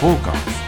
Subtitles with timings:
[0.00, 0.60] フォーカス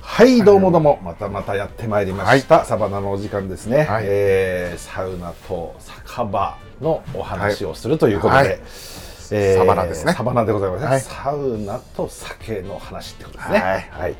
[0.00, 0.98] はいどうもどうも。
[1.02, 4.04] またまたやってまいりました、サバナのお時間ですね、はい。
[4.06, 8.60] えーサウナと酒場のお話をするということで、はい。
[9.32, 10.14] えサバナですね。
[10.14, 11.00] サバナでございますね、はい。
[11.00, 13.58] サウナと酒の話ってことですね。
[13.58, 14.16] はい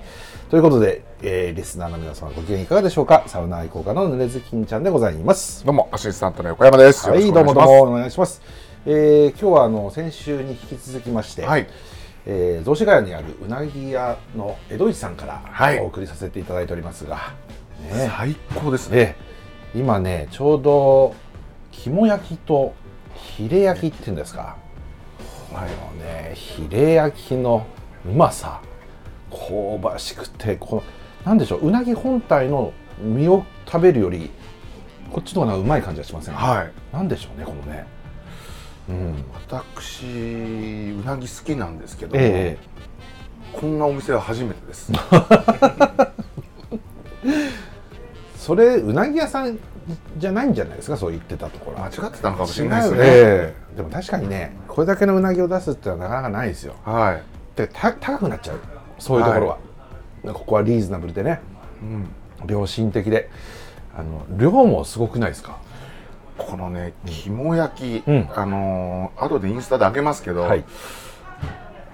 [0.52, 3.24] ということで、えーリスナーの皆様ご機嫌いかがでしょうか？
[3.26, 5.64] サウナ愛好家のぬれずきんちゃんでございます。
[5.64, 7.08] どうもアシスタントの横山です。
[7.08, 8.42] はいどうもどうもお願いします。
[8.84, 11.66] えー今日はあの先週に引き続きまして、はい。
[12.26, 15.80] えー、雑司ヶ谷にあるうなぎ屋の江戸市さんからはい。
[15.80, 17.32] お送りさせていただいておりますが、
[17.90, 18.12] ね。
[18.14, 19.16] 最高ですね。
[19.72, 21.14] で今ねちょうど
[21.70, 22.74] 肝焼きと
[23.14, 24.58] ヒレ焼きっていうんですか。
[25.50, 25.62] この
[26.04, 27.66] ねヒレ焼きの
[28.04, 28.60] うまさ
[29.32, 30.82] 香ばしくてこの
[31.24, 34.30] なんでしょううなぎ本体の身を食べるより
[35.10, 36.34] こっちの方がうまい感じがしません？
[36.34, 36.72] はい。
[36.92, 37.86] なんでしょうねこのね。
[38.88, 39.24] うん。
[39.34, 42.56] 私うなぎ好きなんですけど、え
[43.52, 44.90] こんなお店は初めてです。
[48.38, 49.58] それうなぎ屋さん
[50.16, 50.96] じゃないんじゃないですか？
[50.96, 51.78] そう言ってたところ。
[51.78, 53.00] 間違ってたのかもしれないですね。
[53.04, 53.76] ええ。
[53.76, 56.74] でも確かにねこれだけのうなぎを出すってのはなかなかないですよ。
[56.84, 57.22] はい。
[57.56, 58.60] でた高くなっちゃう
[58.98, 59.58] そういうところは、
[60.34, 61.40] ここはリーズナブルでね。
[61.82, 62.50] うん。
[62.50, 63.30] 良心的で。
[63.94, 65.58] あの量もすごくないですか？
[66.38, 68.28] このね肝焼き、うん。
[68.34, 70.64] あのー後でインスタであげますけど、はい。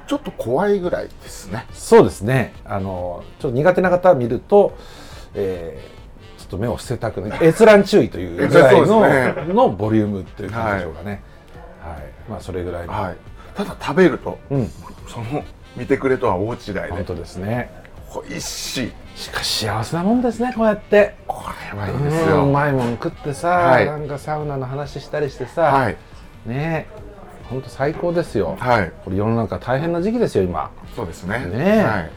[0.06, 1.66] ちょっと怖いぐらいですね。
[1.72, 2.54] そうですね。
[2.64, 4.76] あのちょっと苦手な方は見ると、
[5.34, 5.98] えー
[6.38, 7.48] ちょっと目を捨てたくない。
[7.48, 11.20] 閲覧注意というぐらいの,、そうですのボリュームっていう感じでしょうかね。
[11.82, 13.16] はい、まあそれぐらいの、はい。
[13.54, 14.70] ただ食べるとうん。
[15.08, 15.44] その
[15.78, 16.80] 見てくれとは大違いで。
[16.90, 17.70] 本当ですね。
[18.28, 18.84] 美味し。
[18.84, 21.14] いしかし幸せなもんですねこうやって。
[21.26, 23.86] これはいいですうんうよまいもん食ってさ、はい。
[23.86, 25.96] なんかサウナの話したりしてさ、はい。
[26.46, 26.98] ねえ
[27.50, 28.92] 本当最高ですよ、はい。
[29.04, 30.70] これ世の中大変な時期ですよ今。
[30.94, 31.38] そうですね。
[31.46, 31.82] ねえ。
[31.82, 32.10] はい。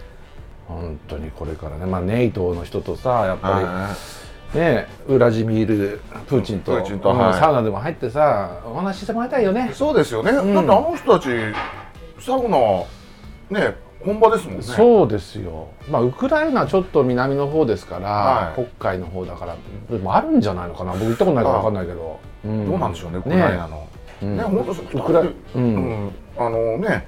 [0.67, 1.85] 本当にこれからね。
[1.85, 3.95] まあネイトの人とさやっぱは
[4.53, 7.39] りねウラジミールプーチンとプーチンとうんはい。
[7.39, 9.69] サウナでも入ってさお話ししてもらいたいよね。
[9.71, 10.35] いそうですよね、ん。
[10.35, 11.29] だってあの人たち
[12.19, 12.57] サウナ
[13.51, 14.63] ね本場ですもんね。
[14.63, 15.67] そうですよ。
[15.87, 18.55] まあウクライナちょっと南の方ですから、はい。
[18.55, 19.55] 黒海の方だから
[19.91, 20.93] でもあるんじゃないのかな。
[20.93, 22.67] 僕行ったことないから分かんないけど、ん。
[22.67, 23.87] どうなんでしょうねウクライナの。
[24.23, 24.37] うん。
[24.37, 25.63] ね本当ウクライうん。
[25.63, 25.67] う
[26.07, 26.11] ん。
[26.37, 27.05] あのね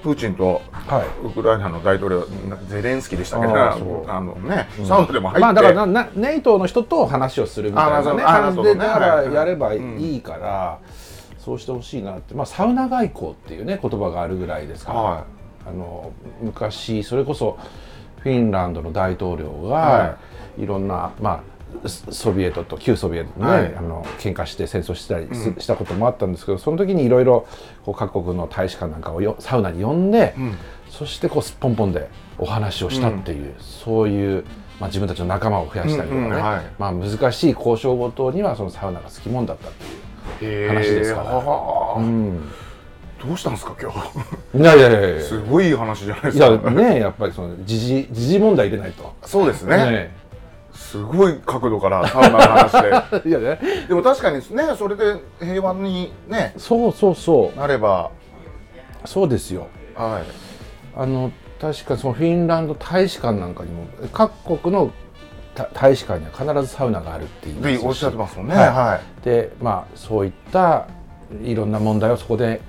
[0.00, 1.26] プーチンとはい。
[1.26, 2.24] ウクライナの大統領
[2.68, 3.46] ゼレンスキーでしたけ？
[3.48, 4.08] どあーそう。
[4.08, 8.78] あのね、サウナでも入って、まあだからななネイトの人と話をするみたいなねあ感じでね。
[8.78, 9.34] だからはい。
[9.34, 9.98] やればうん。
[9.98, 10.78] いいから、
[11.36, 12.34] そうしてほしいなって。
[12.34, 15.24] まあサウナ外交っていうね言葉があるぐらいですから、は
[15.68, 17.58] あの昔それこそ
[18.20, 20.18] フィンランドの大統領が、、は
[20.58, 20.66] い。
[20.66, 21.42] ろんなま
[21.84, 23.74] あソソビエトと旧ソビエトね、はい。
[23.76, 27.46] あの喧嘩して戦争したりしたこともあったんですけどその時にいろいろ
[27.96, 30.54] 各国の大使館なんかをよサウナに呼んで、うん。
[30.90, 32.08] そしてこうすっぽんぽんで
[32.38, 34.44] お話をしたっていう、そういう、
[34.80, 36.66] まあ、自分たちの仲間を増やしたりとかね、うんうんはい。
[36.78, 40.66] まあ、難しい交渉ごとにはそのサウナが好きもんだったっていう。
[40.66, 41.30] い話ですから
[43.24, 43.90] どうしたんですか今
[44.54, 44.58] 日？
[44.58, 45.22] いやいやいやいや。
[45.22, 49.14] すごい話じゃないですいやかねやっぱりその時事時事問題入れないと。
[49.24, 49.76] そうですね。
[49.76, 50.16] ね
[50.72, 53.28] すごい角度からサウナの話で。
[53.28, 53.58] いやね。
[53.88, 54.42] でも確かにね
[54.78, 56.54] それで平和にね。
[56.56, 57.58] そうそうそう。
[57.58, 58.10] なれば。
[59.04, 59.66] そうですよ。
[59.94, 60.22] はい。
[60.96, 64.92] あの確かそのフィンランド大使館なんかにも各国の
[65.54, 67.80] た大使館には必ずサウナがあるって言いますし。
[67.80, 68.54] でおっしゃってますもんね。
[68.54, 68.68] はい。
[68.68, 69.24] はい。
[69.24, 70.86] でまあそういった
[71.42, 72.60] いろんな問題をそこで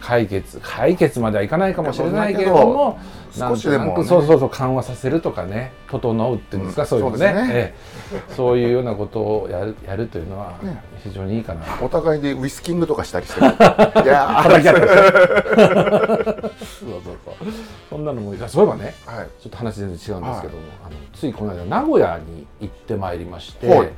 [0.00, 2.98] 解決解決まではいかないかもしれないけれども
[3.32, 4.04] 少しでもね。
[4.04, 7.18] そうそうそう緩和させるとかね整うっていうんですか、うんそういうのね。
[7.18, 7.50] そうね。
[7.52, 7.74] え
[8.14, 8.34] え。
[8.34, 10.82] そういうようなことをやるやるというのはね。
[11.02, 13.46] 非常にいいかな、お互いでウィスキングとかしたりしてる。
[14.04, 14.86] いやー叩き合ってる
[16.58, 17.34] そうそうそう。
[17.90, 19.26] そんなのもいいそういえばねはい。
[19.40, 23.90] ちょっと話全然違うんですけども、あのついこの間名古屋に行ってまいりまして、はい。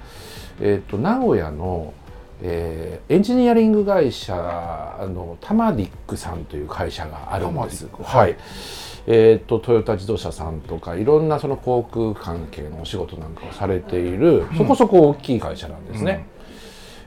[0.60, 1.94] えー、と名古屋の、
[2.42, 7.88] えーエンジニアリング会社のタマディックさんという会社があるんです。
[8.02, 8.36] はい。
[9.06, 16.26] えー、とトヨタ自動車さんとかいろんなその航空関係のお仕事なんかをされている、そこそこ大きい会社なんですね。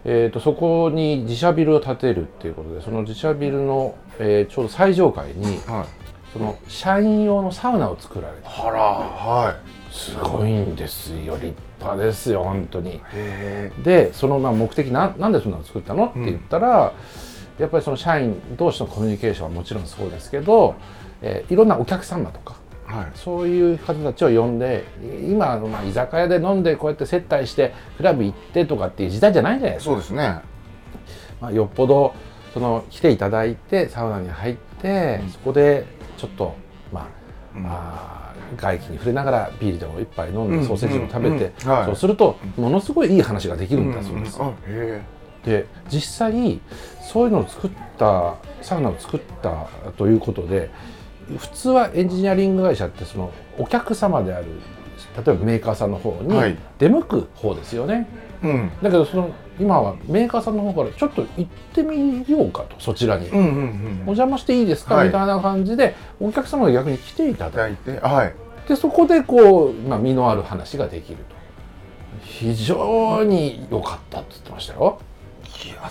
[0.03, 5.85] えー、とそこに自社ビルを建てるっていうことでその自社ビルの、えーちょうど最上階にはい。
[6.33, 8.67] その社員用のサウナを作られた。
[8.67, 9.55] あらは
[9.91, 13.01] すごいんですよ立派ですよ本当に。
[13.83, 16.07] でそのまあ目的ななんでそんなの作ったの？
[16.07, 16.93] って言ったら、
[17.59, 20.75] やっぱりその社員同士のコミュニケーションはもちろんそうですけど、
[21.21, 22.55] えーいろんなお客様とか、
[22.85, 23.05] はい。
[23.15, 24.83] そういう方たちを呼んで
[25.27, 30.41] 今、まあ、居酒屋で飲んでこうやって接待してクラブ行ってとかっていう時代じゃないじゃないですか、そうですね。
[31.39, 32.13] まあ、よっぽど
[32.53, 35.29] その来ていただいてサウナに入って、うん。
[35.29, 35.85] そこで
[36.17, 36.55] ちょっと
[36.91, 37.65] まあ、うん。
[37.67, 44.39] あー外気に触れながらビールでも一杯飲んで、うんソーセージも食べて、そうするとものすごいいい話ができるんだそうです。
[45.45, 46.61] で実際
[47.01, 49.67] そういうのを作ったサウナを作った
[49.97, 50.69] ということで
[51.37, 54.45] 普通はエンジニアリング会社ってそのお客様である
[55.15, 56.57] 例えばメーカーさんの方にはい。
[56.77, 58.71] 出向く方ですよね、えうん。
[58.81, 65.07] だけどその今はメーカーさんの方からちょっと行ってみようかとそちらに、うんうんうんお邪魔していいですか、はい。
[65.07, 68.33] みたいな感じでお客様が逆に来ていただいてはい。
[68.67, 71.41] てそこでこう、まあ、身のある話ができると。
[72.23, 74.99] 非常に良かったって言ってましたよ。
[75.65, 75.89] いや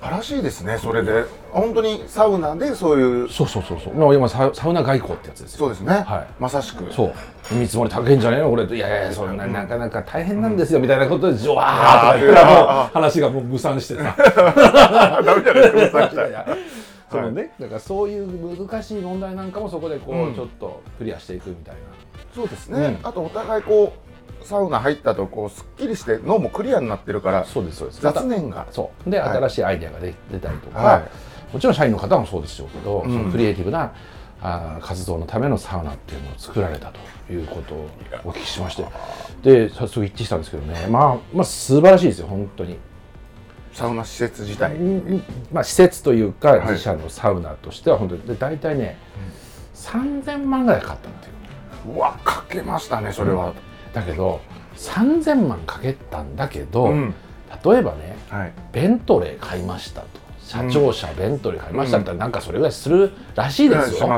[0.00, 1.24] 素晴らしいですねそれで。
[1.50, 3.94] 本当にサウナでそういうそうそうそうそう。
[3.94, 5.58] まあ今サウサウナ外交ってやつですよ。
[5.58, 6.26] そうですね、はい。
[6.38, 6.92] まさしく。
[6.92, 7.54] そう。
[7.54, 8.50] 見積もり高いんじゃないの？
[8.50, 8.64] これ。
[8.64, 14.14] いやいやそんななかなか大変なんですよみたいなことでジョワーとか言ったらもう話がもう無産してさ。
[14.16, 16.56] あ ダメじゃないですかいやいや
[17.10, 20.32] そのねだからそういう難しい問題なんかもそこでこうん。
[20.32, 21.80] うちょっとクリアしていくみたいな、
[22.34, 23.08] そうですね、うん。
[23.08, 24.07] あとお互いこう
[24.48, 28.00] サウナ入ったとこうすっきりして脳もクリアになってるからそうですそうです。
[28.00, 28.66] 雑念が。
[28.70, 29.10] そう。
[29.10, 29.36] で、はい。
[29.36, 31.08] 新しいアイデアが出出たりとか、は
[31.52, 33.12] もちろん社員の方もそうでしょうけど、うん。
[33.12, 33.92] そのクリエイティブな
[34.40, 36.90] あー活動のためのサウナっていうのを作られた
[37.26, 37.90] ということを
[38.24, 38.86] お聞きしまして。
[39.42, 40.86] で早速一致したんですけどね。
[40.88, 42.78] まあまあ素晴らしいですよ本当に、
[43.74, 45.22] サウナ施設自体、うん
[45.52, 46.60] まあ、施設というかはい。
[46.68, 48.22] 自社のサウナとしては本当に。
[48.22, 48.96] で大体ね、
[49.74, 51.96] 3000万ぐらいかかったっていう。
[51.96, 53.52] うわかけましたねそれは、
[53.92, 54.40] だけど
[54.76, 57.14] 3000万かけたんだけど、うん。
[57.64, 58.52] 例えばねはい。
[58.72, 60.06] ベントレー買いましたと。
[60.48, 64.08] 社長車ベントレー買いましたって言ったらなんかそれぐらいするらしいですよ、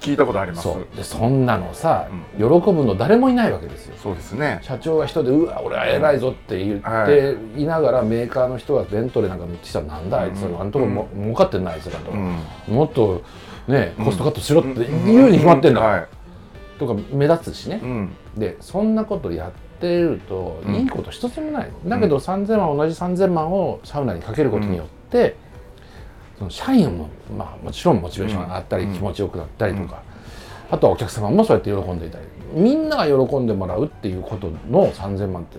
[0.00, 0.62] 聞いたことあります。
[0.62, 0.96] そう。
[0.96, 2.06] でそんなのさ、
[2.36, 3.96] 喜ぶの誰もいないわけですよ。
[4.00, 4.60] そうですね。
[4.62, 7.64] 社長が人で「うわ俺は偉いぞ」って言はってい。
[7.64, 12.38] ながらメーカーの人がベントレーなんか乗ってきたらなんだあいつうんあのとこも儲かってんないあいつらと、うん。
[12.68, 13.22] もっと
[13.66, 14.74] ねコストカットしろって
[15.06, 16.06] 言うに決まってんだ
[16.78, 18.16] とか目立つしね、うん。
[18.36, 20.74] でそんなことやってるとうん。
[20.74, 25.36] いいこと一つもない、だけど3000万同じ3000万をサウナにかけることによって、
[26.38, 28.94] その社員も、まあ、もちろんモチベーションが上がったり、うん。
[28.94, 30.02] 気持ちよくなったりとか、
[30.70, 35.58] あとはお客様もそうやって喜んでいたりみんなが喜んでもらうっていうことの3000万って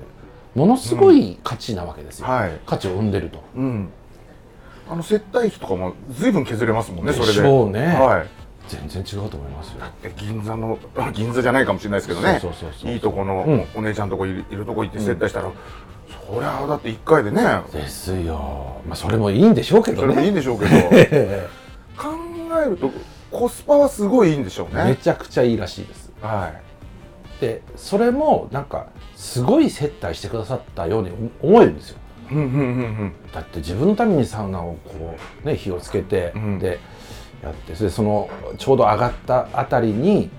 [0.56, 2.60] ものすごい価値なわけですよ、はい。
[2.66, 3.44] 価値を生んでると。
[3.56, 3.90] うん。
[4.90, 7.34] あの接待費とかも随分削れますもんねそれで。
[7.34, 7.88] でしょうね。
[7.88, 9.86] はい全然違うと思いますよ。
[10.02, 12.40] で銀座のあ 銀座じゃないかもしれないですけどね。
[12.42, 12.92] そうそうそうそう。
[12.92, 13.66] いいとこのうん。
[13.76, 15.52] お姉ちゃんとこいるいるとこ行って接待したら、
[16.28, 17.42] そりゃあだって1回でね。
[17.72, 18.82] ですよ。
[18.88, 20.40] まあそれもいいんでしょうけどそれもいいんね。
[20.40, 20.72] でしょうけど。
[21.98, 22.10] 考
[22.66, 22.92] えると
[23.32, 26.12] コスパはすごいいいんでしょうめねちゃくちゃいいらしいです。
[26.22, 26.52] は
[27.42, 31.98] でそれもなんかすごい接待してくださったように思えるんですよ。
[32.32, 32.48] いうんうんう
[33.06, 33.14] ん。
[33.34, 36.60] だって自分のためにサウナをこうね火をつけて、うん。
[36.60, 36.80] で
[37.46, 40.30] やってそれでそのちょうど上がったあたりに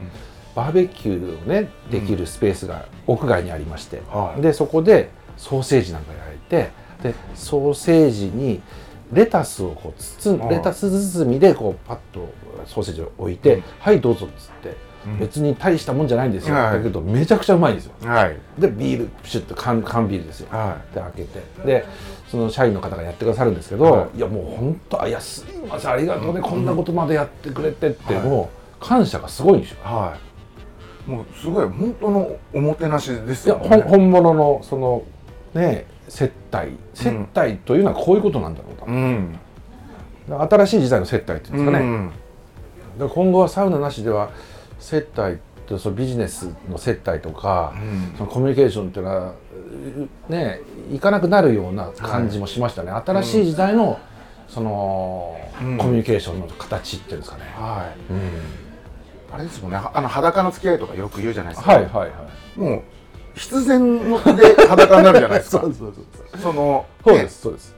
[0.54, 4.40] バーベキューをねできるスペースが屋外にありまして、はい。
[4.40, 6.70] でそこでソーセージなんか焼いて
[7.02, 8.62] でソーセージに
[9.12, 12.32] レタスをこう包んレタス包みでこうパッと
[12.66, 13.62] ソーセージを置いて、うん。
[13.78, 14.76] はいどうぞっつって、
[15.06, 15.18] うん。
[15.18, 16.78] 別に大したもんじゃないんですよ、はい。
[16.78, 17.92] だけどめちゃくちゃうまいんですよ。
[18.00, 18.36] はい。
[18.58, 20.48] でビールプシュッと缶缶ビールですよ。
[20.50, 21.40] はで開けて。
[21.64, 21.84] で
[22.28, 24.16] その社員の方がやってくださるんですけど、はい。
[24.16, 28.22] い、やもう本当あいやすいまありがとうね、こんなことまでやってくれてって、はい。
[28.24, 29.78] もう感謝がすごいんですよ。
[29.82, 30.16] いは
[31.06, 31.10] い。
[31.10, 35.02] もうすごい本当のおもてなしですいやよねほん本物のその
[35.54, 36.70] ね接待。
[36.94, 39.38] 接待というのはこういうことなんだろうと、うん。
[40.28, 42.10] 新しい時代の接待っていうんですかね、
[42.98, 43.08] うん。
[43.08, 44.30] 今後はサウナなしでは
[44.80, 48.14] 接待とそのビジネスの接待とか、うん。
[48.16, 49.34] そのコミュニケーションっていうのは
[50.28, 50.60] うね
[50.92, 53.98] いかなくなるような感じもしましたね、新しい時代の
[54.48, 55.78] その、うん。
[55.78, 58.12] コミュニケーションの形っていうんですかね、はい。
[58.12, 58.30] うん。
[59.32, 59.78] あれですもんね。
[59.78, 61.72] あの裸の付き合いとかよく言うじゃないですか。
[61.72, 62.06] はいはいは
[62.56, 62.60] い。
[62.60, 62.82] もう
[63.34, 65.62] 必然ので裸になるじゃないですか。
[65.64, 65.94] そうそう
[66.40, 67.28] そのそうでね。
[67.28, 67.76] すそうです。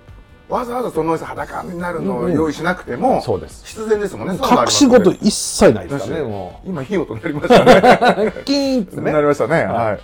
[0.48, 2.32] わざわざその裸になるのうんうん。
[2.32, 3.66] を用意しなくても、そうです。
[3.66, 4.34] 必然ですもんね。
[4.34, 6.60] 隠し事一切ないですからね。
[6.64, 8.26] 今火音なりましたね。
[8.26, 9.12] う キーンってね。
[9.12, 9.64] なりましたね。
[9.64, 10.00] はい。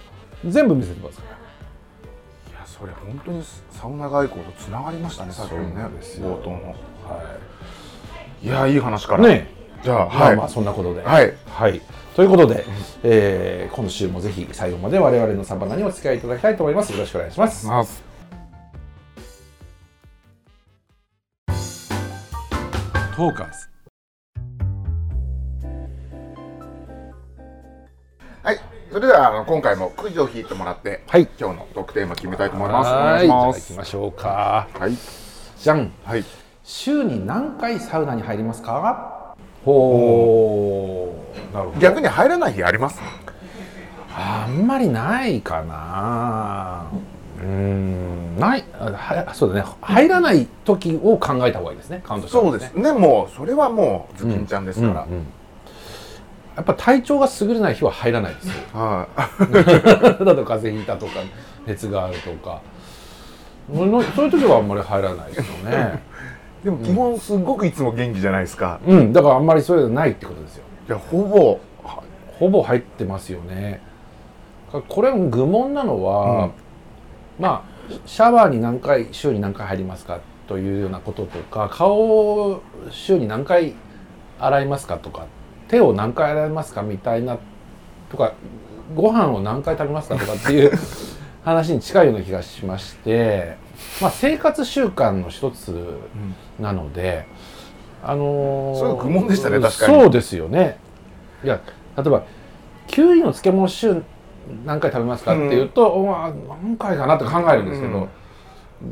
[0.51, 1.34] 全部見せてますから
[2.85, 5.85] いやそれ本当にサウナ外交とつながりましたねさっきのね
[6.19, 6.57] 冒頭の。
[6.69, 7.39] は
[8.43, 8.47] い。
[8.47, 8.77] やい。
[8.77, 9.27] い話から。
[9.27, 9.49] ね
[9.83, 11.03] じゃあはいまあまあそんなことで。
[11.03, 11.35] はい。
[11.49, 11.81] はい、
[12.15, 12.65] ということで、
[13.03, 16.93] えー今週もぜひ最後まで我々のサバナにお付き合いいただきたいと思います。
[16.93, 17.67] よろしくお願いします。
[17.67, 18.03] ます。
[23.17, 23.75] トーカーズ。
[28.43, 31.23] はいそれではあの今回もくじを引いてもらって、はい。
[31.37, 32.93] 今日のトークテーマ決めたいと思います。
[32.93, 33.73] お願いします。
[33.73, 34.69] 行きましょうか。
[34.73, 34.93] はい。
[35.59, 35.93] じゃん。
[36.05, 36.25] はい。
[36.63, 39.35] 週に何回サウナに入りますか？
[39.65, 41.13] ほ
[41.53, 41.53] う。
[41.53, 41.81] なるほど。
[41.81, 43.01] 逆に入らない日あります？
[44.15, 46.87] あんまりないかな。
[47.39, 48.39] うーん。
[48.39, 48.65] ない。
[48.75, 49.69] あはそうだね。
[49.81, 52.01] 入らない時を考えた方がいいですね。
[52.05, 52.93] カウントした方そうがですね。
[52.93, 55.27] もうそれはもうズキンちゃんですから、うんうん
[56.57, 58.53] やっぱ体調が優れない日は入らないですよ。
[58.73, 59.09] は
[59.41, 59.53] い。
[60.25, 61.21] だと風邪ひいたとか
[61.67, 62.61] 熱があるとか。
[63.69, 66.03] ものそういう時はあんまり入らないですよね。
[66.63, 69.13] でも基本すごくいつも元気じゃないですか、うん。
[69.13, 70.65] だからあんまりそれがないってことですよ。
[70.89, 71.61] いやほぼ
[72.39, 73.81] ほぼ入ってますよね。
[74.89, 76.51] これ愚問なのは、
[77.39, 77.75] まあ
[78.07, 81.97] シャワーに何回週に何回入りますかというようなこととか顔
[82.51, 83.75] を週に何回
[84.39, 85.27] 洗いますかとか
[85.75, 86.83] 手を何回洗いますか？
[86.83, 87.37] みたいな
[88.09, 88.35] とか
[88.95, 90.17] ご飯を何回食べますか？
[90.17, 90.73] とかっていう
[91.45, 93.57] 話に近いような気がしまして、
[94.01, 95.99] まあ、生活習慣の一つ
[96.61, 97.27] なので、
[98.05, 100.01] あのーそれは愚問でしたね確かに。
[100.01, 100.79] そうですよね。
[101.43, 101.61] いや
[101.97, 102.25] 例えば
[102.87, 104.01] きゅうりの漬物週
[104.65, 105.33] 何回食べますか？
[105.33, 108.09] っていうと、おまあ何回かなって考えるんですけど、うん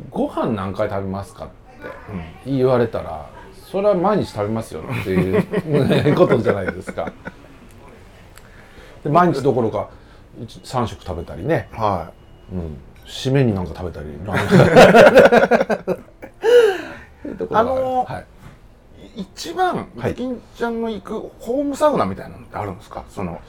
[0.09, 1.45] ご飯何回食べますか？
[1.45, 3.29] って言われたら
[3.73, 7.11] それは毎日食べますよっていうことじゃないですか。
[9.03, 9.89] で毎日どころか
[10.39, 12.11] 3食食べたりね、は
[12.51, 12.77] うん、
[13.07, 14.09] 締めになんか食べたり
[17.49, 18.25] あのーはい。
[19.19, 20.11] い一番はい。
[20.11, 23.03] ズキンちゃんの行くホームサウナみたいなのってあるんですか？
[23.09, 23.41] その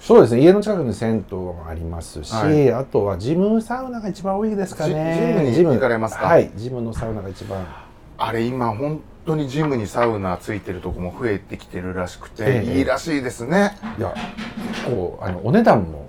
[0.00, 0.42] そうですね。
[0.42, 2.70] 家の近くに銭湯もありますし、はい。
[2.74, 5.44] あとはジムサウナが一番多いですかね。
[5.46, 6.26] ジジムに行かれますか？
[6.26, 6.50] はい。
[6.56, 7.66] ジムのサウナが一番
[8.24, 12.78] あれ今本当にジムにサウナついてるとこも増えてきてるらしくて、ええ。
[12.78, 13.76] いいらしいですね。
[13.98, 14.14] いや
[14.86, 16.08] こうあのお値段も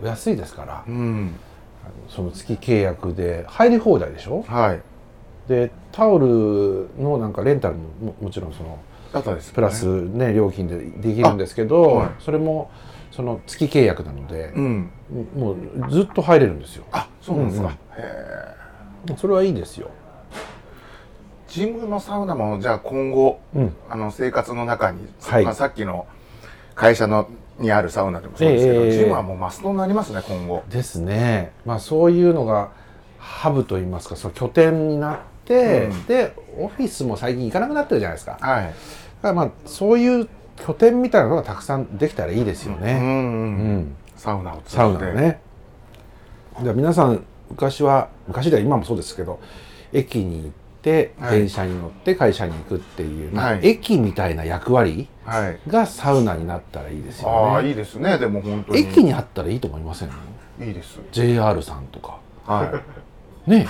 [0.00, 1.34] お安いですからうん。
[2.08, 4.44] その月契約で入り放題でしょ？
[4.46, 4.80] はい。
[5.48, 8.78] でタオルのなんかレンタルもももちろんその
[9.12, 9.54] だったですよね。
[9.56, 12.10] プラスね料金でできるんですけど、はい。
[12.20, 12.70] それも
[13.10, 14.90] その月契約なのでう、ん。
[15.34, 16.84] もうずっと入れるんですよ。
[16.92, 17.74] あそうなんですか、うんうん。
[17.74, 17.78] へ
[19.14, 19.90] えそれはいいですよ、
[21.48, 25.44] ジムのサウナもじゃあ今後うん、あの生活の中に、はい。
[25.44, 26.06] まあ、さっきの
[26.74, 27.28] 会社の
[27.58, 30.62] にあるサウナでもそうですけど、ええジムはもうマストになりますね今後。
[30.68, 31.52] ですね。
[31.64, 32.70] まあそういうのが
[33.18, 36.06] ハブといいますかその拠点になって、うん。
[36.06, 38.32] でオフィスも最近行かなくなってるじゃないですか。
[38.32, 38.74] だかはい
[39.22, 43.16] らまあそういう拠点みたいなのがたくさんできたらいいですよね、うんうんう
[43.78, 43.96] ん。
[44.16, 45.40] サウナをサウナがね。
[46.62, 49.40] で皆さん昔は昔では今もそうですけど
[49.92, 50.67] 駅に行って
[51.20, 51.30] はい。
[51.30, 53.60] 電車に乗って会社に行くっていう、まあはい。
[53.66, 55.58] 駅みたいな役割はい。
[55.68, 57.34] がサウナになったらいいですよね。
[57.34, 58.80] ああいいですねでも本当に。
[58.80, 60.10] 駅にあったらいいと思いません？
[60.60, 61.00] いいです。
[61.12, 62.18] JR さんとか。
[62.46, 62.82] は
[63.46, 63.50] い。
[63.50, 63.66] ね。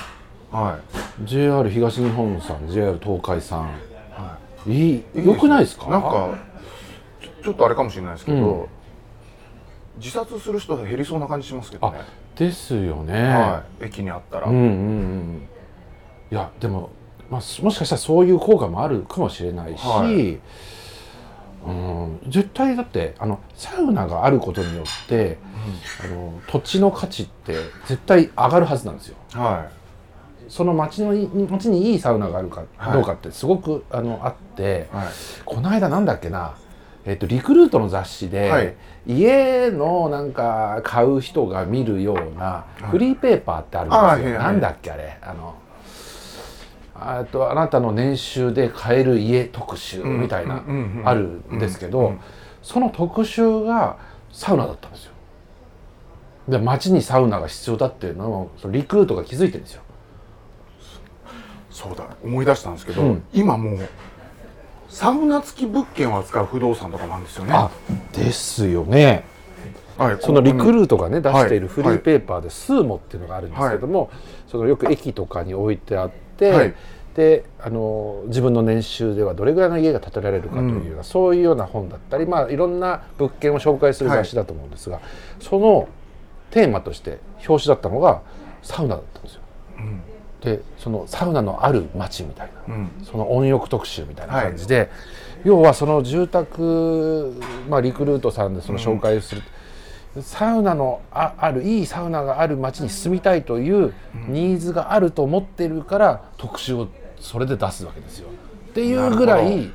[0.50, 0.78] は
[1.24, 3.60] JR 東日本さん JR 東海さん。
[3.62, 3.64] い。
[4.12, 5.88] はいいいよくないですか？
[5.88, 6.38] なんか
[7.20, 8.66] ちょちょっとあれかもしれないですけど、うん。
[9.98, 11.98] 自殺する人が減りそうな感じしますけどね。
[12.36, 13.86] ですよね、はい。
[13.86, 15.48] 駅にあったら、うんうんうん。
[16.30, 16.90] いやでも、
[17.30, 20.38] まあ、すもしかしたらそういう効果もあるかもしれないし、はい。
[21.66, 25.38] うん絶対だってあのサウナがあることによって
[26.02, 27.56] あの土地の価値って
[27.86, 29.16] 絶対上がるはずなんですよ。
[29.32, 29.68] は
[30.48, 32.92] その町のい町にいいサウナがあるかはい。
[32.94, 35.06] どうかってすごくあのあって、いはい。
[35.44, 36.54] この間なんだっけな、
[37.04, 38.74] えっとリクルートの雑誌で、はい。
[39.06, 45.67] 家のなんか買う人が見るようなフリーペーパーってあるんですよ、あはいはいなんだっけあれあのあ
[47.30, 50.64] とあなたの年収で買える家特集みたいな
[51.04, 52.14] あるんですけど、
[52.62, 53.98] その特集が
[54.32, 55.12] サウナだったんですよ。
[56.48, 59.82] で街にサウナが必要だっていうのをそのリクルートが気づいてるんですよ。
[61.70, 63.22] そうだ思い出したんですけど、うん。
[63.32, 63.78] 今もう
[64.88, 67.52] サウナ付き物件を扱う不動産とかなんですよね。
[67.54, 67.70] あ
[68.12, 69.24] ですよね。
[69.96, 71.74] はいそのリクールートがね出しているはい。
[71.74, 74.10] フリーペーパーでスーモっていうのがあるんですけども、
[74.46, 76.74] そのよく駅とかに置いてあって、はい。
[77.14, 85.00] であの自分の年収ではどれぐらいの家が建てられるかというような、そういうような本だったり、まあ、いろんな物件を紹介する雑誌だと思うんですが、
[85.40, 85.88] その
[86.50, 87.18] テーマとして
[87.48, 88.22] 表紙だったのが
[88.62, 89.40] サウナだったんですよ。
[89.78, 90.02] うん。
[90.40, 92.74] でそのサウナのある街みたいな。
[92.74, 92.90] うん。
[93.02, 94.88] その温浴特集みたいな感じで、
[95.42, 97.34] 要はその住宅、
[97.68, 99.42] まあ、リクルートさんでその紹介をする、
[100.22, 103.94] サウナのああるいいサウナがある町に住みたいという
[104.28, 106.88] ニーズがあると思ってるから特集を
[107.20, 108.28] それで出すわけですよ。
[108.70, 109.70] っていうぐらい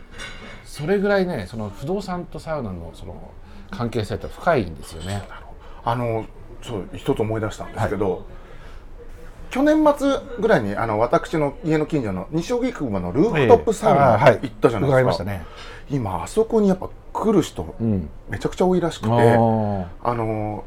[0.66, 3.32] それぐらいねその不動産とサウナのその
[3.72, 5.24] 関係性って深いんですよね。
[5.84, 6.26] あの
[6.62, 8.26] そう一つ思い出したんですけど、
[9.50, 15.46] 去年末ぐらいにあの私の家の近所の西荻窪のルーフトップサウナ行ったじゃないでか、ますしたね。
[15.90, 18.10] 今あそこにやっぱ来る人うん。
[18.30, 19.86] めちゃくちゃ多いらしくて、あー。
[20.04, 20.64] あの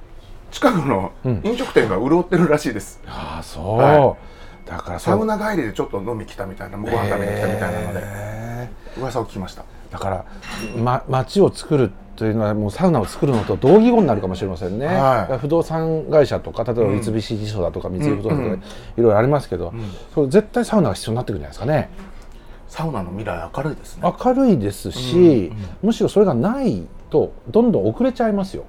[0.53, 1.41] 近くのうん。
[1.45, 4.17] 飲食店が潤ってるらしいです、あーそう、は
[4.65, 9.63] だからサウナ帰りでちょっと飲み来たみたいなご飯食べに来たみたいなので、へ噂を聞きました。
[9.63, 10.25] ーだから、
[10.77, 15.39] ま、街を作るというのはもうサウナを作るのと同義語になるかもしれませんね、はい。
[15.39, 18.63] 不動産会社とか例えば三菱地所だとか三井不動産とか、うん
[18.97, 19.75] いろいろありますけど、
[20.15, 21.91] それ絶対サウナが必要になってくるんじゃないですかね
[22.69, 24.03] サウナの未来明るいですね。
[24.25, 28.65] 明るいですし、むしろそれがないとどんどん遅れちゃいますよ。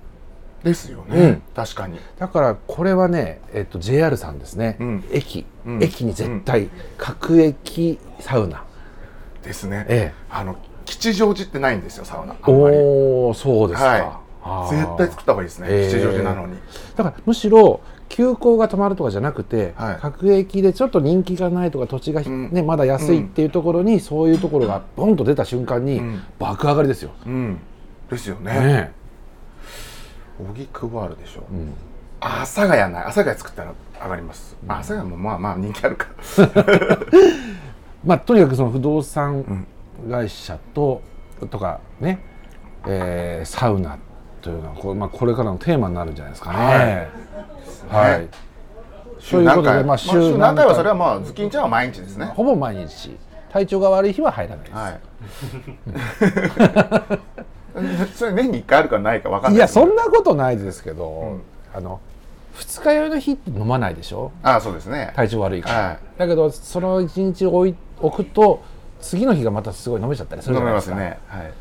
[0.63, 1.41] ですよね、うん。
[1.55, 1.99] 確かに。
[2.17, 5.03] だからこれはね、えっと、JR さんですね、うん。
[5.11, 5.83] 駅、うん。
[5.83, 8.63] 駅に絶対各駅サウナ、
[9.43, 10.19] ですね、ええ。
[10.29, 12.35] あの吉祥寺ってないんですよサウナ。
[12.41, 12.77] あんまり。
[12.77, 13.87] おおそうですか、
[14.41, 14.75] はい。
[14.75, 16.57] 絶対作った方がいいですね、ええ吉祥寺なのに。
[16.95, 19.97] だからむしろ急行が止まるとかじゃなくて、はい。
[19.99, 22.51] 各駅でちょっと人気がないとか土地がひ、うん。
[22.51, 26.23] ね、まだ安いっていうところに、そういうところがボンと出た瞬間に、うん。
[26.39, 27.11] 爆上がりですよ。
[27.25, 27.59] うん。
[28.09, 28.53] ですよね。
[28.53, 28.91] ね
[30.39, 31.73] 荻るでしょ、えうん。
[32.19, 33.03] 阿佐ヶ谷ない。
[33.03, 33.73] 阿佐ヶ谷作ったら
[34.03, 36.07] 上がります、あ阿佐ヶ谷もまあまあ人気あるか
[38.05, 39.65] まあ、とにかくその不動産
[40.09, 41.01] 会社と、
[41.49, 42.19] とかね、
[42.87, 43.97] えーサウナ
[44.41, 46.57] というのはこ,、まあ、これからのテーマになるんじゃないですかね。
[46.57, 47.27] はい
[47.89, 48.27] はい。
[49.29, 52.25] ということで、まあ、まあ週週何回はそれははまあズッキンちゃんは毎日ですね。
[52.27, 53.17] ほぼ毎日
[53.51, 54.77] 体調が悪い日は入らないです。
[54.77, 54.99] はい。
[58.15, 59.55] それ年に1回あるかないか分かんない。
[59.55, 61.41] いやそんななことないですけど、うん
[61.73, 61.99] あの
[62.53, 64.31] 二日酔いの日って飲まないでしょ？
[64.41, 65.13] あそうですね。
[65.15, 68.63] 体調悪いから、はだけどその一日置い置くと
[68.99, 71.31] 次の日がまたすごい飲めちゃったりすい飲めるじゃないですか。
[71.31, 71.39] ますね。
[71.43, 71.53] はい。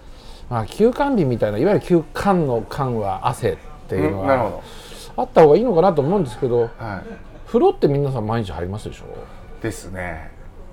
[0.49, 3.57] まあ、休館日みたいないわゆる休館の館は汗っ
[3.89, 4.63] ていうのうんなるほは
[5.17, 7.03] あった方がいいのかなと思うんですけどどはい。
[7.47, 9.05] 風呂って皆さん毎日入りますでしょ？
[9.63, 10.31] ですね。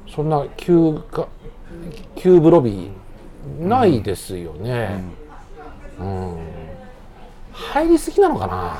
[0.09, 1.27] そんな休か
[2.15, 2.91] 休風呂日
[3.59, 5.01] ないですよね。
[5.99, 6.37] うん、
[7.51, 8.77] 入りすぎなのかな？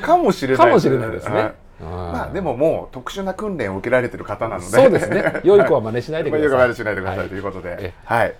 [0.02, 1.34] かもしれないかもしれないですね。
[1.34, 1.52] はい。
[1.80, 1.88] うん。
[1.90, 4.66] まあでももう特殊な訓練を受けられてる方なので。
[4.66, 5.40] そうですね。
[5.44, 6.50] 良い子は真似しないでください。
[6.50, 7.76] ま あ良い子は真似しないでくださはいいということで。
[7.80, 8.34] えはい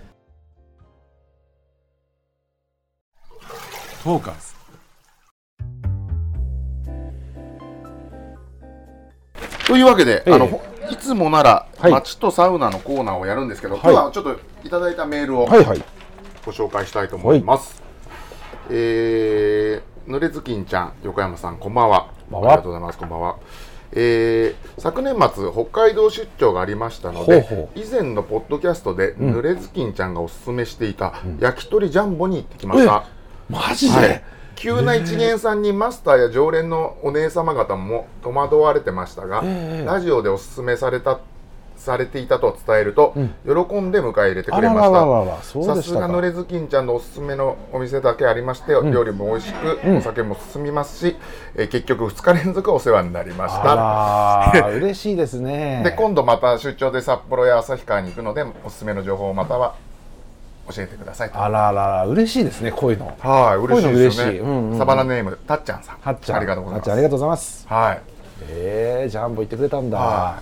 [4.03, 4.59] トーカーズ
[9.67, 15.83] というわけで、ええあのほいつもならはい街とサウナのコーナーをやるんですけど、い今日はちょっといただいたメールをはいはい
[16.45, 17.83] ご紹介したいと思います。
[18.71, 22.07] えー、ぬれずきんちゃん、横山さん、こんばんは。
[22.31, 22.97] ありがとうございます。
[22.97, 23.37] こんばんは。
[23.91, 33.05] えー昨年末北海道出張がありましたのでほうほ以前のポッドキャストで、んぬれずきんちゃんがおすすめしていた、焼き鳥ジャンボに行ってきました。
[33.49, 34.23] マジで、はい、
[34.55, 41.19] 急な一元さんにマスターや常連のお姉様方も戸惑われてましたが、ええラジオでおすすめされた
[41.79, 43.29] されていたと伝えると、ん。
[43.45, 45.63] 喜んで迎え入れてくれました。
[45.63, 51.15] さですがぬれずきんちゃんのおすすめのお店だけありまして、料理も美味しく、お酒も進みますし、
[51.55, 54.69] えー結局2日連続お世話になりました。
[54.75, 55.81] 嬉しいですね。
[55.83, 59.75] で今度また出張で札幌や旭川に行くのでおすすめの情報をまたは
[60.73, 61.41] 教えてくださいと。
[61.41, 63.17] あららら嬉しいですねこういうの。
[63.19, 64.39] はい嬉しいですよね。
[64.39, 64.77] こうんうんうん。
[64.77, 65.97] サバナネームたっちゃんさん。
[66.01, 66.37] はっちゃん。
[66.37, 66.91] ありがとうございます。
[66.91, 67.67] ありがとうございます。
[67.67, 68.01] はい。
[68.43, 70.41] えー、ジャンボ行ってくれたんだ、は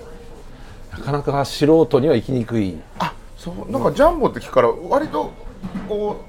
[0.92, 2.78] なかなか素人には行きにくい。
[3.00, 5.32] あそうなんかジャンボって聞くから割と
[5.88, 6.24] こ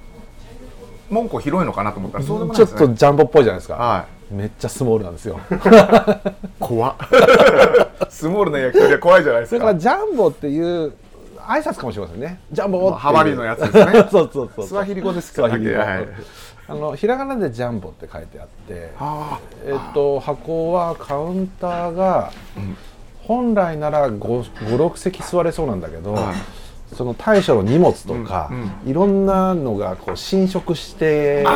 [1.11, 5.41] う門戸広いのかなと思ったらそうでもないちょっですねとジャンボっぽいじゃないですか、はめっちゃスモールなんですよ。
[5.51, 5.55] い
[6.61, 6.97] 怖っ。
[8.11, 9.61] スモールな焼き鳥は怖いじゃないですか。
[9.61, 10.93] それからジャンボっていう
[11.49, 12.41] 挨拶かもしれませんね。
[12.53, 12.79] ジャンボ。
[12.79, 13.93] っていうハマリのやつですね。
[14.13, 15.79] そうそうそうスワヒリ語ですかスワヒリ語。
[15.79, 16.09] はい。
[16.69, 18.93] あのひらがなでジャンボって書いてあって。
[19.01, 22.31] あえっと箱はカウンターが
[23.23, 26.25] 本来なら56席座れそうなんだけど、はい。
[26.95, 31.47] その大将の荷物とか、うんいろんなのがこう侵食して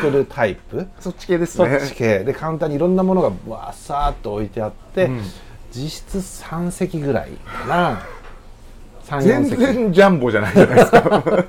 [0.00, 0.88] くるタイプ。
[0.98, 2.20] そっち系ですそっねち系。
[2.20, 5.22] でカウンターにいろんなものがわさーっと置いてあって、うん。
[5.70, 8.00] 実質3席ぐらいかな。
[8.00, 8.17] 34
[9.20, 9.60] 全席。
[9.60, 11.44] 然ジャンボじゃないじゃないですか。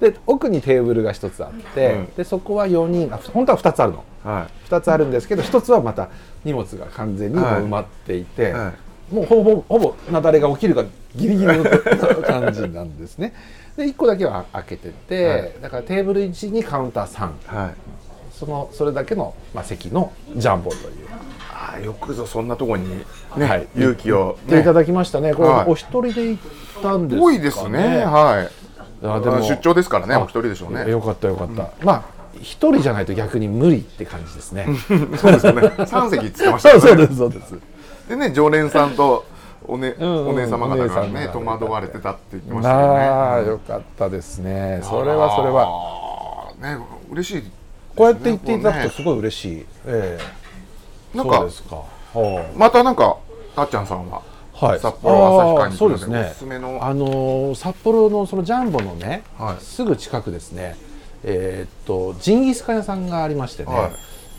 [0.00, 2.06] で奥にテーブルが1つあって、うん。
[2.16, 4.04] でそこは4人あ本当は2つあるの。
[4.24, 6.08] は2つあるんですけど1つはまた
[6.44, 8.72] 荷物が完全に埋まっていて、は
[9.12, 11.64] もうほぼほぼ雪崩が起きるかギリギリの
[12.22, 13.34] 感じなんですね。
[13.76, 15.52] で1個だけは開けてて、はい。
[15.62, 17.74] だからテーブル1にカウンター3いはい。
[18.32, 20.82] そのそれだけの、まあ、席のジャンボという、
[21.78, 22.88] よくぞそんなとこに
[23.36, 23.68] ね、はい。
[23.76, 25.34] 勇気を、でいただきましたね。
[25.34, 25.70] これ、はい。
[25.70, 26.42] お一人で行っ
[26.82, 27.20] たんですかね。
[27.20, 28.04] 多いですね。
[28.04, 28.64] はい。
[29.06, 30.90] ああ出張ですからねあお一人でしょうね。
[30.90, 32.04] よかったよかった、まあ
[32.36, 34.66] 一人じゃないと逆に無理って感じですね、
[35.16, 35.70] そうですよね。
[35.86, 36.80] 三席っつってましたよね。
[36.82, 37.54] そうそうですそうです。
[38.08, 39.24] でね常連さんと
[39.66, 43.00] お,、ねんうんお姉様方がねが戸惑われてたって言ってましたけどね。
[43.00, 44.80] ああよかったですね。
[44.82, 45.66] それはそれは。
[45.66, 46.78] はね
[47.10, 47.50] 嬉しいね。
[47.94, 50.18] こうやって言っていただくとこすごい嬉しい、ええ。
[50.18, 50.43] うね
[51.14, 51.76] なんかそうですか。
[51.76, 53.16] はまたなんか
[53.56, 54.22] たっちゃんさんは？
[54.60, 54.80] あはい。
[54.80, 56.20] 札幌旭川にあーそうですね。
[56.20, 56.78] おすすめの？
[56.84, 59.62] あのー札幌のそのジャンボのね、はい。
[59.62, 60.76] すぐ近くですね。
[61.24, 63.92] えーっとジンギスカン屋さんがありましてね、はい。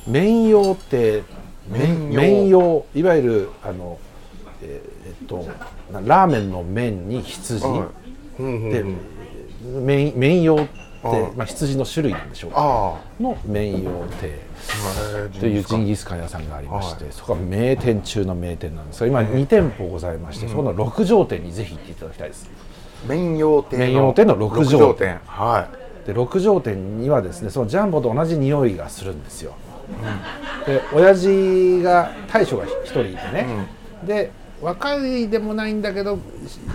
[0.09, 1.23] 麺用って
[1.67, 3.99] 麺用麺用いわゆるあの
[4.61, 5.45] えーえっと
[5.91, 7.89] なラーメンの麺に羊、は
[8.39, 8.41] い。
[8.41, 9.85] うんうんでうん。
[9.85, 10.84] 麺麺用ってはい
[11.35, 12.57] まあ、羊の種類なんでしょうか。
[12.57, 13.91] あの麺用
[14.21, 14.39] 亭。
[15.35, 17.13] あというジンギギスカン屋さんがありまして、はい。
[17.13, 19.01] そこは名店中の名店なんです。
[19.01, 22.49] が今2店舗ございまして、そこの六条店にぜひ行っていただきたいです。
[23.07, 25.19] 麺用亭麺用亭の六条六店。
[25.25, 25.67] は
[26.05, 29.55] で六条店にはですねそのジャンボと同じ匂いがするんですよ、
[30.67, 33.47] で親父が大将が一人いてね、
[34.05, 36.19] で若いでもないんだけど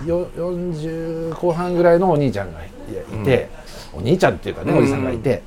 [0.05, 2.69] よ40後半ぐらいのお兄ちゃんがい
[3.21, 3.47] いて、
[3.93, 5.41] お兄ちゃんっていうかねおじさんがいて、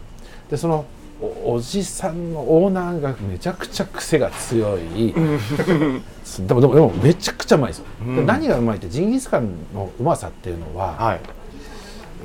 [0.50, 0.85] でその
[1.20, 7.85] おおじさんのオーナーがめちゃくちゃ癖が強い、でもでもでもめちゃくちゃうまいですよ、
[8.16, 11.20] で何がうまいってジンギスカンのうまさっていうのは、いはい。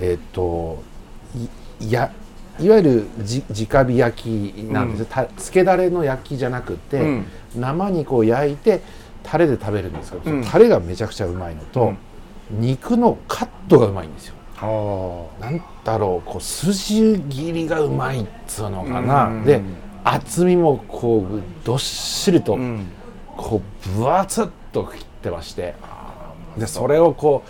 [0.02, 0.82] えっ、と
[1.80, 2.12] いや
[2.60, 4.28] いわゆるじ直火焼き
[4.64, 7.26] なんですよ、たつけだれの焼きじゃなくて、うん。
[7.56, 8.82] 生肉を焼いて
[9.24, 10.44] タレで食べるんですけど、うん。
[10.44, 11.94] タレがめちゃくちゃうまいのと、
[12.52, 14.36] 肉のカットがうまいんですよ。
[14.62, 19.46] あなんだろうこう筋切りがうまいっつうのかな、うん。
[19.46, 19.62] で
[20.04, 22.88] 厚みもこうどっしりと、あうん。
[23.38, 25.76] こう分厚っと切ってまして。
[26.58, 27.50] でそれをこう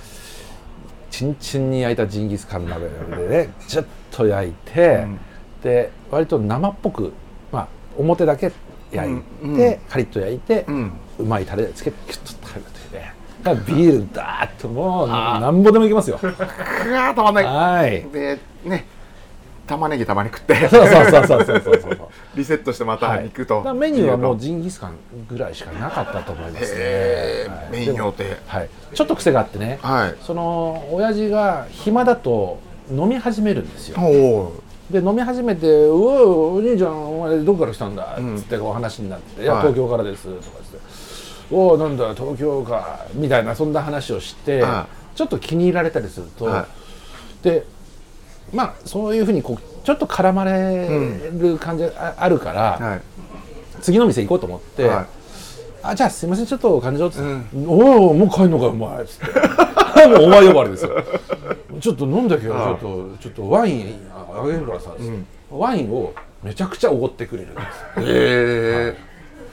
[1.12, 5.20] チンチンに焼いたジンギスカン鍋でねちょっと焼いて、ん。
[5.64, 7.14] で割と生っぽく、
[7.52, 7.68] まあ、
[7.98, 8.52] 表だけ
[8.92, 9.56] 焼いて、うん。
[9.56, 9.78] うん。
[9.90, 10.92] カリッと焼いて、ううん
[11.28, 12.39] まいタレでつけてキュッと
[13.44, 16.18] ビールダーッともうなんぼでもいきますよ。
[16.22, 17.46] くわーたまんない。
[17.46, 18.04] はい。
[18.12, 18.86] でね
[19.66, 20.68] 玉ねぎたまに食って。
[20.68, 21.98] そうそうそうそうそうそう
[22.36, 23.26] リセットしてまたはい。
[23.26, 24.96] 肉と、だからメニューはもうジンギスカン
[25.30, 27.86] ぐらいしかなかったと思いますね、へーはい。
[27.88, 30.16] 麺用亭はい、ちょっと癖があってね、はい。
[30.22, 32.60] その親父が暇だと
[32.92, 34.00] 飲み始めるんですよ。
[34.02, 34.54] おお
[34.90, 39.62] で飲み始めて「うおお兄ちゃんお前どこから来たんだ」っつってお話になって「いやはい。
[39.62, 40.69] 東京からです」とか言って
[41.52, 46.66] 「おおなんだ東京か」みたいなそんな話をしてはちょっと気に入られたりすると、は
[47.44, 47.66] で
[48.54, 50.88] まあそういうふうにこうちょっと絡まれ
[51.32, 53.02] る感じがああるから、はい。
[53.82, 55.06] 次の店行こうと思って、はい。
[55.82, 57.46] あじゃあすいませんちょっとお金ちょっと、うん。
[57.68, 60.06] おおもう帰んのかお前っつって。
[60.08, 60.92] もうお前呼ばれですよ。
[61.82, 64.92] ちょっと飲んだけどちょっとちょっとワインあげるからさ、
[65.50, 67.66] ワインをめちゃくちゃおごってくれるんです。
[68.02, 68.96] へえ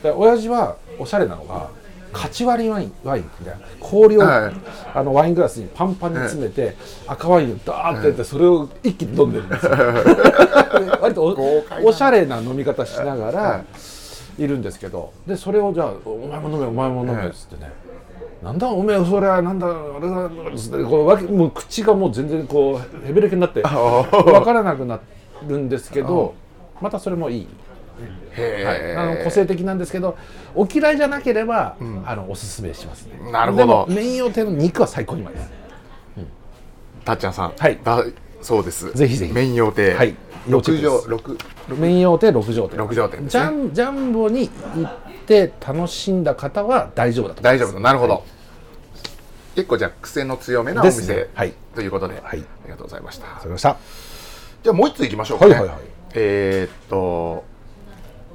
[0.03, 1.69] で親父はおしゃれなのが
[2.13, 4.55] カチ割りワインワインみたいな氷を、はい。
[4.95, 9.73] あのワイングラスにパンパンに詰めて、赤ワインをダーってやってそれを一気に飲んでるんですよ。
[11.01, 11.23] 割と
[11.83, 13.59] おおしゃれな飲み方しながら、は
[14.39, 14.47] い。
[14.47, 15.13] るんですけど。
[15.27, 17.73] でそれをじゃあ「お前も飲めお前も飲め」っつってね
[18.43, 25.01] 「なんだおめえそれはなんだあれだ」つってもう口がもう全然こうヘベレケになって分からなくな
[25.47, 26.35] るんですけど
[26.81, 27.49] またそれもいい。
[28.37, 30.17] へえ、あの個性的なんですけど
[30.55, 33.31] お嫌いじゃなければ、あのおすすめしますね。
[33.33, 33.63] なるほど。
[33.63, 35.51] でも麺用亭の肉は最高にうまいです。
[37.05, 37.53] たっちゃんさん。
[37.57, 37.79] はい。
[37.83, 38.05] だ
[38.43, 38.93] そうです。
[38.93, 39.33] ぜひぜひ。
[39.33, 40.15] 麺用亭はい。
[40.49, 41.69] 要チェ六ックです条。
[41.69, 44.93] 六麺用亭六条店六条店ですジねャンジャンボに行っ
[45.27, 47.65] て楽しんだ方は大丈夫だと思います。
[47.65, 47.81] 大丈夫だ。
[47.81, 48.25] なるほど、
[49.57, 51.29] 結構じゃあ癖の強めなお店、ね。
[51.35, 51.55] はい。
[51.75, 52.23] ということで、はい。
[52.25, 53.27] ありがとうございました。
[53.27, 53.77] わかりました。
[54.63, 55.79] じゃあもう一ついきましょうかね、はいはいはい。
[56.15, 57.45] えーっと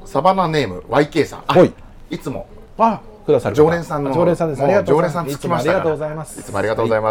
[0.06, 1.44] サバナネーム YK さん。
[1.48, 1.74] あはい。
[2.10, 3.64] いつもあくださる方。
[3.64, 4.64] 常連さんの常連さんです。
[4.64, 5.32] ありがとうございます。
[5.32, 6.40] いつもありがとうございます。
[6.40, 7.02] いつもありがとうござい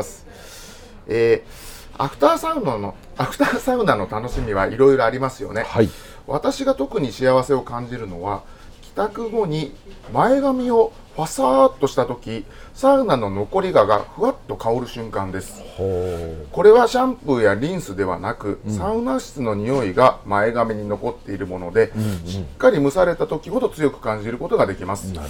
[1.08, 5.90] えーアフターサウナのアフターサウナの楽しみはいろいろありますよね、はい。
[6.26, 8.42] 私が特に幸せを感じるのは
[8.90, 9.72] 帰宅後に
[10.12, 15.62] 前髪をファサーっとした時サウナの残りががふわっと香る瞬間です。
[15.76, 21.92] ほこれはシャンプーやリンスではなく、サウナ室の匂いが前髪に残っているもので、
[22.24, 25.10] しっかり蒸された時ほど強く感じることができます。
[25.10, 25.28] うなる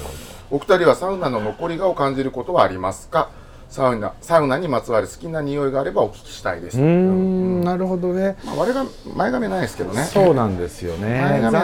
[0.51, 3.31] ほお二人はサウナの残りがを感じることはありますか？
[3.69, 8.37] サウナサウナにまつわる好きな匂いがあればお聞きしたいです、どうーんなるほどね。
[8.45, 10.03] まあ、我が前髪はないですけどね。
[10.05, 11.21] そうなんですよね。
[11.21, 11.57] 前髪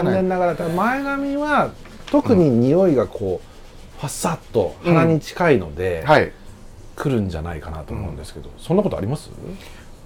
[0.75, 1.71] 前髪は
[2.11, 6.31] 特に匂いがこう、ファサッと鼻に近いので、はい。
[6.95, 9.29] 来るんじゃないかなと思うんですけど、そんなことあります？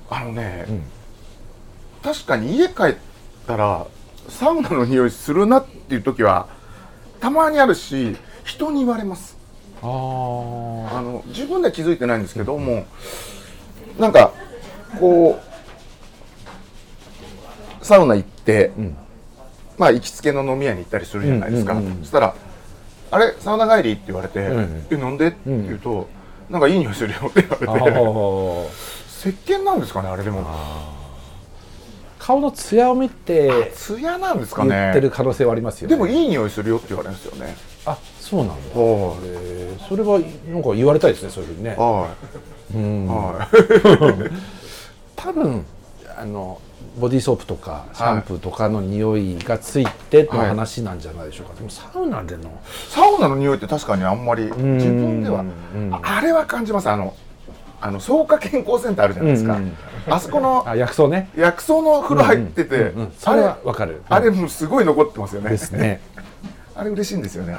[0.10, 0.84] あのね、うん。
[2.04, 2.96] 確かに家帰っ
[3.48, 3.88] たら
[4.28, 6.50] サウナの匂いするなっていう時は
[7.22, 9.38] たまにあるし人に言われます。
[9.82, 9.90] ああ
[11.02, 12.86] の自分では気づいてないんですけども
[13.98, 14.34] なんか
[15.00, 15.40] こ
[17.82, 18.98] うサウナ行って、ん
[19.82, 22.36] まあ行きつけの飲み屋に行ったりするじゃないですか、そしたら
[23.10, 26.08] 「あれサウナ帰り?」って言われて「んうんえなんで?」って言うと、
[26.52, 27.98] なんかいい匂いするよ」って言あわれて。
[27.98, 28.68] ー
[29.22, 30.46] 石鹸なんですかねあれでも。
[32.20, 35.96] 顔の艶を見て艶なんですか言ねってる可能性はありますよね。
[35.96, 37.56] でもいい匂いするよって言われるんですよね。
[37.88, 38.54] あそうなんだ。
[38.80, 39.88] はえー。
[39.90, 41.72] それはなんか言われたいですねそういうふうにね。
[41.76, 41.80] い。
[41.80, 42.10] は
[42.76, 43.06] うん。
[43.06, 43.48] いは
[44.28, 44.32] い。
[45.18, 45.66] 多分
[46.16, 46.60] あの
[47.00, 55.94] ボディーソープとかシャンプーとかの匂いがついての話なんじゃないでしょうか、でもサウナでのサウナの匂いって確かにあんまり自分ではうん。
[55.94, 56.90] ああれは感じます。
[56.90, 57.16] あの
[57.80, 59.64] あの草加健康センターあるじゃないですか、うん。
[59.64, 59.78] うん
[60.08, 61.30] あそこのあ薬草ね。
[61.36, 64.02] 薬草の風呂入ってて、うんうんそれあれはわかる。
[64.10, 65.50] あれもうすごい残ってますよね。
[65.50, 66.02] ですね。
[66.76, 67.58] あれ嬉しいんですよね。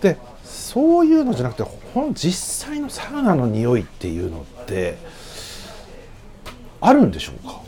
[0.00, 4.98] でそういうのじゃなくてほん実際のサウナの匂いっていうのって
[6.80, 7.63] あるんでしょうか？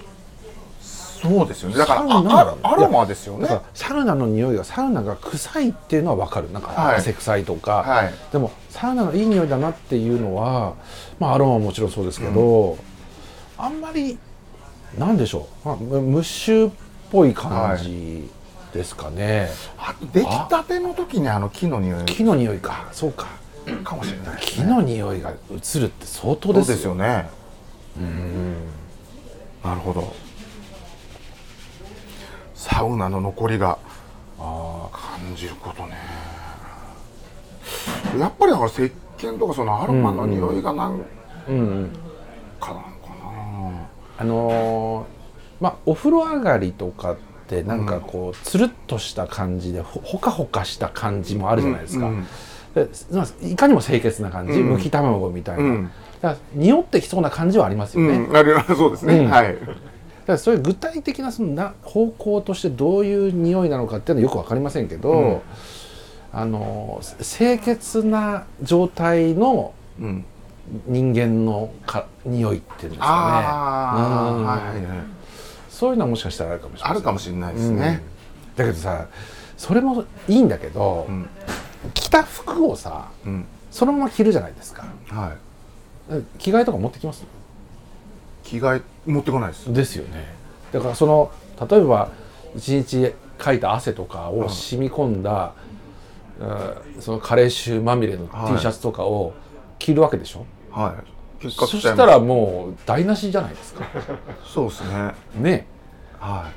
[1.29, 1.77] そうですよね。
[1.77, 3.49] だからサウナああアロマですよね。
[3.75, 6.53] サウナの匂いがサウナが臭いっていうのは分かる。
[6.53, 6.97] なんかはい。
[6.97, 8.15] 汗臭いとか、はい。
[8.33, 10.75] でもサウナのいい匂いだなっていうのは
[11.19, 12.79] まあアロマももちろんそうですけど、
[13.59, 14.19] あんまり
[14.99, 16.73] なんでしょう、まあ、ムムッシュっ
[17.11, 18.31] ぽい感じ
[18.73, 22.05] ですかね、あと出来たての時にあの木の匂い。
[22.05, 22.89] 木の匂いか。
[22.93, 23.27] そうか。
[23.83, 26.75] かもしれないです木の匂いが移るって相当ですよ。
[26.77, 27.29] ですよね。
[29.65, 30.13] なるほど
[32.67, 33.79] サウナの残りが
[34.39, 35.97] あ感じることね。
[38.19, 41.05] やっぱりだから石鹸とかそのアロマの匂いがなんか
[41.49, 41.89] なの
[42.61, 42.75] か
[44.19, 52.27] あのーまあお風呂上がりとかってなんかこうつるっとした感じでほほかほかした感じもあるじゃないですか、うん
[52.75, 53.51] うん。
[53.51, 54.67] いかにも清潔な感じ、うん。
[54.73, 55.91] むき卵みたいな、うん。
[56.21, 59.31] だから匂ってきそうな感じはありますな、よね、だうん、あれはそうですね、うん。
[59.31, 59.57] はい
[60.27, 65.41] からそういう具体的なそのな方向としてどういう匂いなのかっていうのはよくわかりませんけど、うん。
[66.33, 70.25] あの清潔な状態のうん。
[70.89, 73.07] 人間のか匂いっていうんですかね。
[73.07, 74.99] はいはい。
[75.71, 78.03] そういうのはもしかしたらあるかもしれないあるかもしれないですね、
[78.57, 79.07] だけどさ
[79.57, 81.29] それもいいんだけど、うん。
[81.95, 83.45] 着た服をさうん。
[83.71, 84.87] そのまま着るじゃないですか。
[85.07, 85.35] は
[86.11, 86.23] い。
[86.41, 87.25] 着替えとか持ってきます？
[88.47, 89.73] 着替え持ってこないです。
[89.73, 90.25] ですよね。
[90.73, 91.31] だからその
[91.69, 92.11] 例えば
[92.57, 95.53] 一日かいた汗とかを染み込んだ、
[96.39, 98.55] うんその加齢臭まみれのはい。
[98.55, 99.33] T シャツとかを
[99.79, 100.95] 着るわけでしょ、は
[101.41, 101.43] い。
[101.43, 103.87] 結そ果しちゃいますしたらもう台無しじゃないですか。
[104.45, 105.15] そうですね。
[105.37, 105.67] ね。
[106.19, 106.51] は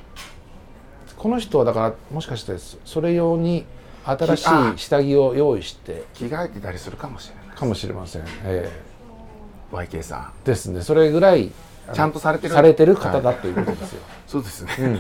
[1.17, 3.65] この人はだからもしかしてそそれ用に
[4.05, 4.73] 新しいあ。
[4.75, 8.69] 下着を用意してい着替えてたりするかもしれないかもしれません、え
[9.71, 10.81] YK さえですね。
[10.81, 11.51] それぐらい
[11.93, 12.53] ちゃんとされてる。
[12.53, 14.99] されてる方だはいということですよ、んそうですね、うん。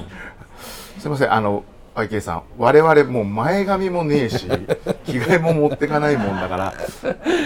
[0.99, 1.33] すいません。
[1.33, 1.63] あの
[1.95, 4.45] YK さん我々もう前髪もねえし
[5.05, 6.73] 着替えも持ってかないもんだから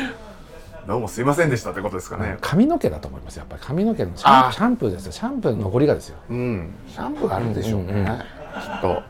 [0.86, 2.38] どうもすいませんでしたってことですかね。
[2.41, 3.62] 髪の毛だと思いますやっぱり。
[3.63, 5.12] 髪の毛のシャンシャンプーですよ。
[5.13, 6.17] シャンプーの残りがですよ。
[6.29, 6.73] うん。
[6.88, 9.01] シャンプーがあるんでしょうね、うんうんうんきっと。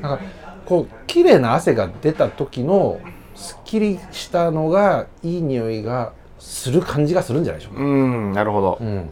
[0.00, 0.24] なんか
[0.66, 3.00] こう綺麗な汗が出た時の
[3.34, 8.78] すっきりしたのがいい匂いがする感じがするんじゃないでしょうか、うんなるほど。
[8.80, 9.08] う、ん、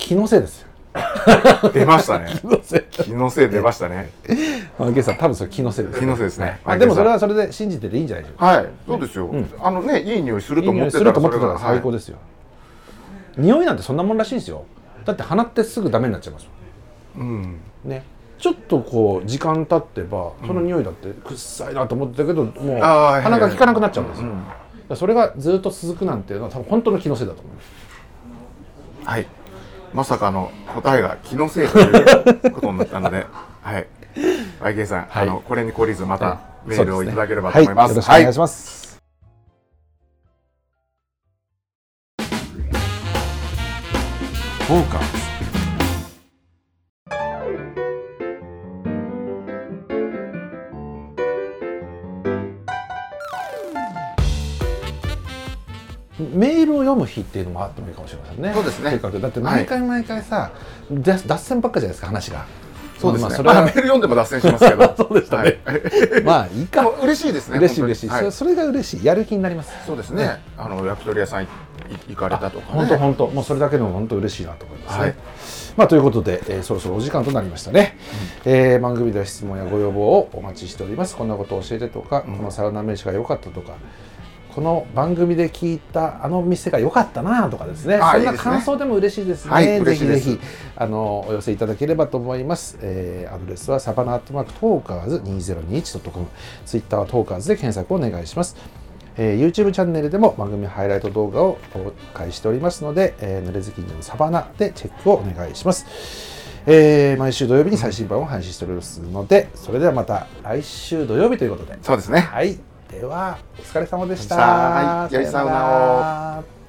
[0.00, 0.68] 気のせいですよ。
[1.72, 2.32] 出ましたね。
[2.40, 2.82] 気のせい。
[2.90, 4.10] 気のせい出ましたね。
[4.78, 6.58] マゲさん多分それ気のせいです気のせいですね。
[6.64, 8.46] あでもそれはそれで信じてていいんじゃないでしょうか。
[8.46, 9.30] はいそうですよ、
[9.62, 12.16] あのねいい匂いすると思ってたら最高ですよ、
[13.36, 14.64] 匂いなんてそんなもんらしいんですよ。
[15.04, 16.48] だって鼻ってすぐダメになっちゃいます
[17.14, 17.42] もうん。
[17.42, 18.02] んね。
[18.38, 24.28] ちょっとこう時間経ってばその匂いだってくっさいなと思ってたけどもうあー鼻が効かなくなっちゃうんですよ、
[24.88, 24.96] うん。
[24.96, 27.68] それがずっと続くなんていうのは多分本当の気のせいだと思います。
[29.04, 29.26] はい
[29.92, 33.26] まさかの答えが気のせいということになったので
[33.62, 33.86] はい。
[34.60, 35.28] YK さん、はい。
[35.28, 36.34] あのこれに懲りずまたは
[36.66, 36.68] い。
[36.70, 38.00] メールをいただければと思います。
[38.00, 39.00] はい、よろしくお願いします、
[44.66, 45.19] フォーカス
[56.32, 58.52] メールを読む日っていうのもあってもいいかもしれませんね。
[58.54, 58.98] そうですね。
[58.98, 60.50] だって毎回毎回さ、
[60.90, 62.46] だ脱線ばっかじゃないですか話が。
[63.00, 63.28] そうですね。
[63.28, 63.54] まあそれは。
[63.54, 64.92] まあメール読んでも脱線しますけど。
[64.96, 65.58] そうでしたね。
[65.64, 65.74] は
[66.20, 66.22] い。
[66.22, 66.86] まあいいか。
[67.02, 67.58] 嬉しいですね。
[67.58, 68.32] 嬉しい嬉しい、本当に。
[68.32, 69.04] それが嬉しい。
[69.04, 69.72] やる気になります。
[69.86, 70.40] そうですね。
[70.58, 71.48] あの焼き鳥屋さんい
[72.10, 72.78] 行かれたとかね。
[72.78, 73.26] 本当本当。
[73.28, 75.02] もうそれだけでも本当嬉しいなと思いますね。
[75.02, 75.14] はい。
[75.76, 77.96] まあということで、えーそろそろお時間となりましたね、
[78.44, 81.16] えー番組では質問やご要望をお待ちしております。
[81.16, 83.74] こんなことを教えてとか、このサウナ飯が良かったとか。
[84.54, 87.98] この番組で聞いたあの店が良かったなとかですね。
[87.98, 89.50] そんな感想でも嬉しいですね。
[89.52, 90.40] はいぜひぜひ
[90.76, 92.78] あのお寄せいただければと思います。
[92.80, 96.26] えーアドレスはサバナアットマークトーカーズ 2021.com、
[96.66, 98.56] ツイッターはトーカーズで検索をお願いします。
[99.16, 105.86] えー YouTube チャンネルでも番組ハイライト動画を公開しておりますので、えー、濡れずきんのサバナでチェックをお願いします。
[106.66, 111.78] えー毎週土曜日に最新版を配信しておりますので、それではまた来週土曜日ということで。
[111.82, 112.20] そうですね。
[112.20, 112.58] はい。
[112.90, 114.36] では、お疲れ様でした。
[114.36, 116.59] はい良いさよなら